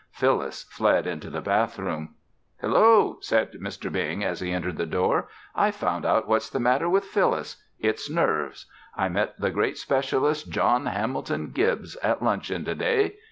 [0.09, 2.15] Phyllis fled into the bathroom.
[2.59, 3.91] "Hello!" said Mr.
[3.91, 5.27] Bing as he entered the door.
[5.53, 7.63] "I've found out what's the matter with Phyllis.
[7.79, 8.65] It's nerves.
[8.95, 13.17] I met the great specialist, John Hamilton Gibbs, at luncheon to day.